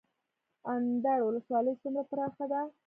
[0.73, 2.61] اندړ ولسوالۍ څومره پراخه ده؟